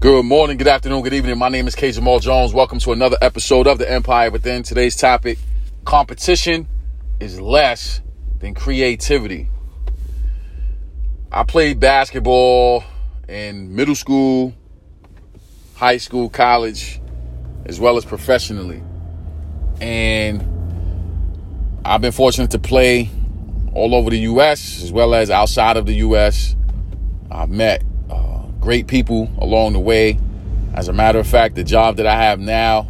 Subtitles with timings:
[0.00, 1.36] Good morning, good afternoon, good evening.
[1.36, 1.92] My name is K.
[1.92, 2.54] Jamal Jones.
[2.54, 4.62] Welcome to another episode of The Empire Within.
[4.62, 5.36] Today's topic
[5.84, 6.66] competition
[7.20, 8.00] is less
[8.38, 9.50] than creativity.
[11.30, 12.82] I played basketball
[13.28, 14.54] in middle school,
[15.74, 16.98] high school, college,
[17.66, 18.82] as well as professionally.
[19.82, 20.42] And
[21.84, 23.10] I've been fortunate to play
[23.74, 24.82] all over the U.S.
[24.82, 26.56] as well as outside of the U.S.
[27.30, 27.82] I've met
[28.60, 30.18] great people along the way.
[30.74, 32.88] As a matter of fact, the job that I have now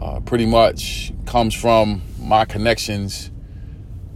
[0.00, 3.30] uh, pretty much comes from my connections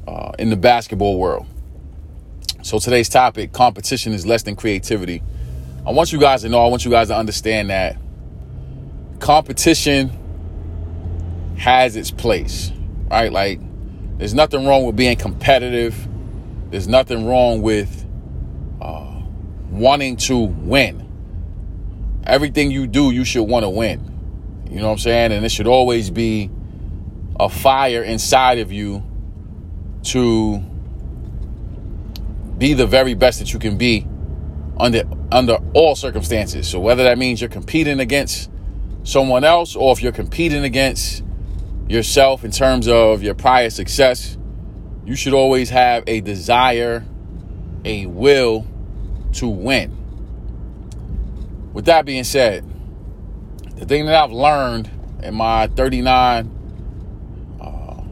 [0.06, 1.46] uh, in the basketball world.
[2.62, 5.22] So today's topic, competition is less than creativity.
[5.86, 7.96] I want you guys to know, I want you guys to understand that
[9.20, 10.10] competition
[11.56, 12.72] has its place,
[13.10, 13.32] right?
[13.32, 13.60] Like,
[14.18, 16.08] there's nothing wrong with being competitive.
[16.70, 17.97] There's nothing wrong with
[19.70, 21.06] wanting to win.
[22.24, 24.64] Everything you do, you should want to win.
[24.70, 25.32] You know what I'm saying?
[25.32, 26.50] And it should always be
[27.40, 29.02] a fire inside of you
[30.04, 30.58] to
[32.58, 34.06] be the very best that you can be
[34.78, 36.68] under under all circumstances.
[36.68, 38.50] So whether that means you're competing against
[39.04, 41.22] someone else or if you're competing against
[41.88, 44.36] yourself in terms of your prior success,
[45.04, 47.04] you should always have a desire,
[47.84, 48.66] a will
[49.38, 49.96] to win.
[51.72, 52.64] With that being said,
[53.76, 54.90] the thing that I've learned
[55.22, 56.50] in my 39,
[57.60, 58.02] uh,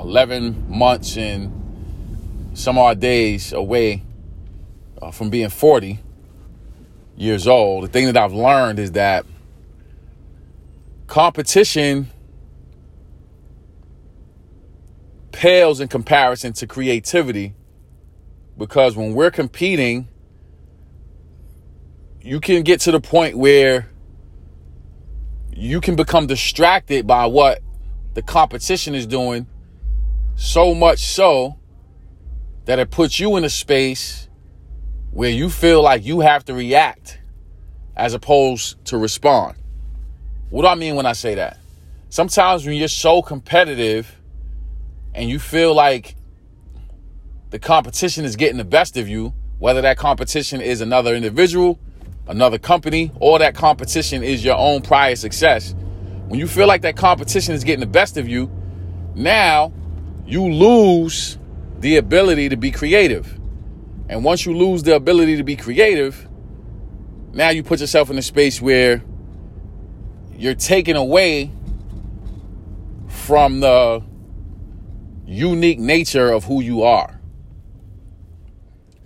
[0.00, 4.02] 11 months and some odd days away
[5.02, 5.98] uh, from being 40
[7.16, 9.26] years old, the thing that I've learned is that
[11.06, 12.08] competition
[15.30, 17.52] pales in comparison to creativity
[18.56, 20.08] because when we're competing,
[22.24, 23.86] you can get to the point where
[25.54, 27.60] you can become distracted by what
[28.14, 29.46] the competition is doing
[30.34, 31.54] so much so
[32.64, 34.30] that it puts you in a space
[35.10, 37.18] where you feel like you have to react
[37.94, 39.54] as opposed to respond.
[40.48, 41.58] What do I mean when I say that?
[42.08, 44.18] Sometimes when you're so competitive
[45.14, 46.16] and you feel like
[47.50, 51.78] the competition is getting the best of you, whether that competition is another individual,
[52.26, 55.74] another company, or that competition is your own prior success,
[56.28, 58.50] when you feel like that competition is getting the best of you,
[59.14, 59.72] now
[60.26, 61.38] you lose
[61.78, 63.38] the ability to be creative.
[64.08, 66.28] And once you lose the ability to be creative,
[67.32, 69.02] now you put yourself in a space where
[70.36, 71.50] you're taken away
[73.08, 74.02] from the
[75.26, 77.20] unique nature of who you are.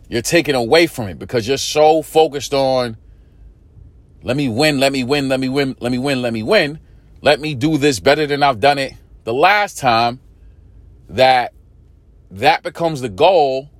[0.09, 2.97] You're taken away from it because you're so focused on
[4.23, 6.81] let me win, let me win, let me win, let me win, let me win.
[7.21, 10.21] Let me do this better than I've done it the last time
[11.09, 11.53] that
[12.31, 13.71] that becomes the goal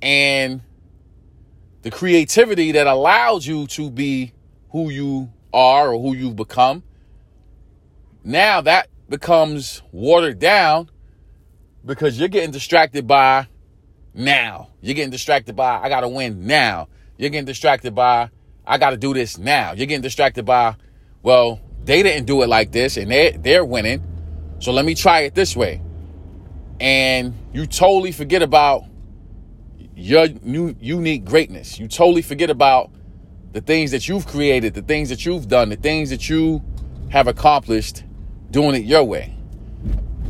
[0.00, 0.60] and
[1.82, 4.32] the creativity that allows you to be
[4.70, 6.82] who you are or who you've become.
[8.22, 10.90] Now that becomes watered down
[11.84, 13.48] because you're getting distracted by
[14.14, 14.68] now.
[14.80, 16.88] You're getting distracted by I got to win now.
[17.16, 18.30] You're getting distracted by
[18.68, 19.72] I got to do this now.
[19.72, 20.76] You're getting distracted by
[21.22, 24.04] well, they didn't do it like this and they they're winning.
[24.60, 25.80] So let me try it this way.
[26.80, 28.84] And you totally forget about
[29.96, 31.78] your new unique greatness.
[31.78, 32.90] You totally forget about
[33.52, 36.62] the things that you've created, the things that you've done, the things that you
[37.08, 38.04] have accomplished
[38.50, 39.34] doing it your way.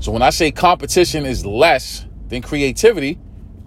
[0.00, 3.18] So when I say competition is less than creativity,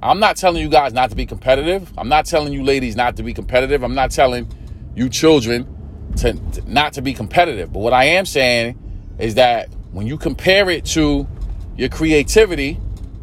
[0.02, 1.92] I'm not telling you guys not to be competitive.
[1.98, 3.84] I'm not telling you ladies not to be competitive.
[3.84, 4.48] I'm not telling
[4.96, 7.72] you children to, to not to be competitive.
[7.72, 8.78] But what I am saying
[9.20, 11.28] is that when you compare it to
[11.76, 12.74] your creativity,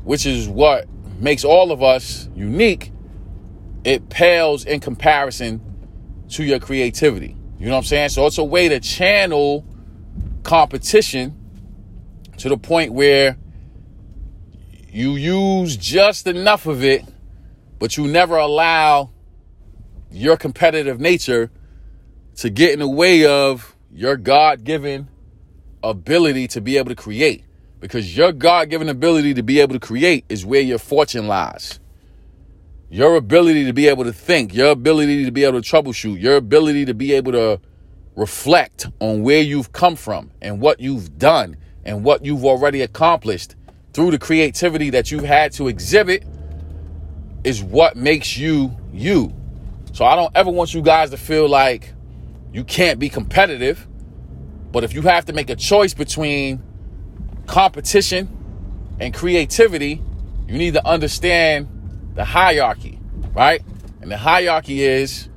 [0.04, 0.86] which is what
[1.18, 2.92] makes all of us unique,
[3.84, 5.60] it pales in comparison
[6.30, 7.36] to your creativity.
[7.58, 8.08] You know what I'm saying?
[8.10, 9.64] So it's a way to channel
[10.42, 11.34] competition
[12.38, 13.36] to the point where
[14.90, 17.04] you use just enough of it,
[17.78, 19.10] but you never allow
[20.10, 21.50] your competitive nature
[22.38, 25.08] to get in the way of your God given
[25.82, 27.44] ability to be able to create.
[27.80, 31.80] Because your God given ability to be able to create is where your fortune lies.
[32.90, 36.36] Your ability to be able to think, your ability to be able to troubleshoot, your
[36.36, 37.60] ability to be able to
[38.14, 43.56] reflect on where you've come from and what you've done and what you've already accomplished
[43.92, 46.24] through the creativity that you've had to exhibit
[47.42, 49.32] is what makes you you.
[49.92, 51.94] So I don't ever want you guys to feel like
[52.52, 53.86] you can't be competitive.
[54.72, 56.62] But if you have to make a choice between
[57.46, 58.28] competition
[59.00, 60.02] and creativity,
[60.46, 61.68] you need to understand
[62.14, 62.98] the hierarchy,
[63.32, 63.62] right?
[64.00, 65.28] And the hierarchy is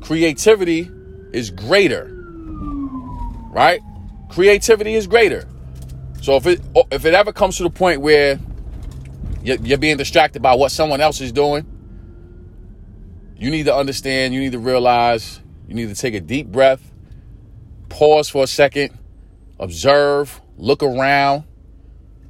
[0.00, 0.90] creativity
[1.32, 2.08] is greater,
[3.50, 3.80] right?
[4.28, 5.46] Creativity is greater.
[6.22, 6.60] So if it
[6.90, 8.38] if it ever comes to the point where
[9.42, 11.64] you're being distracted by what someone else is doing,
[13.36, 16.90] you need to understand, you need to realize, you need to take a deep breath,
[17.90, 18.98] pause for a second,
[19.60, 21.44] observe, look around,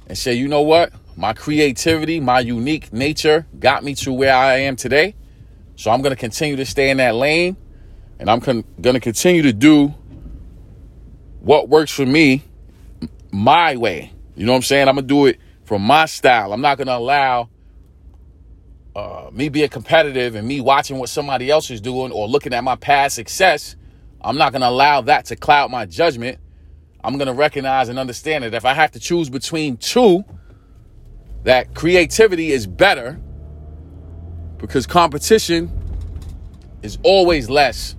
[0.07, 0.91] and say, you know what?
[1.15, 5.15] My creativity, my unique nature got me to where I am today.
[5.75, 7.55] So I'm going to continue to stay in that lane
[8.19, 9.93] and I'm con- going to continue to do
[11.39, 12.43] what works for me
[13.31, 14.11] my way.
[14.35, 14.87] You know what I'm saying?
[14.89, 16.51] I'm going to do it from my style.
[16.51, 17.49] I'm not going to allow
[18.95, 22.63] uh, me being competitive and me watching what somebody else is doing or looking at
[22.63, 23.75] my past success.
[24.21, 26.39] I'm not going to allow that to cloud my judgment.
[27.03, 30.25] I'm going to recognize and understand that if I have to choose between two,
[31.43, 33.19] that creativity is better
[34.57, 35.71] because competition
[36.81, 37.95] is always less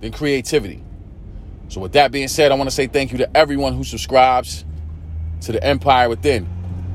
[0.00, 0.82] than creativity.
[1.68, 4.64] So, with that being said, I want to say thank you to everyone who subscribes
[5.42, 6.48] to the Empire Within.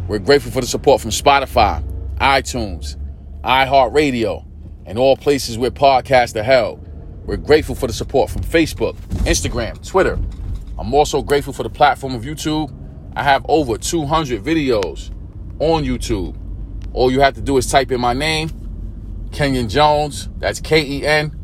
[0.07, 1.83] We're grateful for the support from Spotify,
[2.19, 2.97] iTunes,
[3.43, 4.45] iHeartRadio,
[4.85, 6.85] and all places where podcasts are held.
[7.25, 8.95] We're grateful for the support from Facebook,
[9.25, 10.19] Instagram, Twitter.
[10.77, 12.73] I'm also grateful for the platform of YouTube.
[13.15, 15.11] I have over 200 videos
[15.59, 16.35] on YouTube.
[16.93, 18.49] All you have to do is type in my name,
[19.31, 20.29] Kenyon Jones.
[20.37, 21.37] That's K E N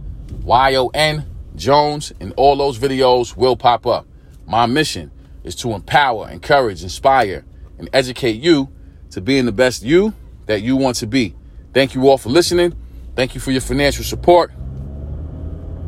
[0.43, 1.25] Y O N
[1.55, 4.07] Jones, and all those videos will pop up.
[4.47, 5.11] My mission
[5.43, 7.45] is to empower, encourage, inspire,
[7.77, 8.69] and educate you
[9.11, 10.13] to being the best you
[10.45, 11.35] that you want to be.
[11.73, 12.73] Thank you all for listening.
[13.15, 14.51] Thank you for your financial support.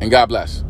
[0.00, 0.64] And God bless.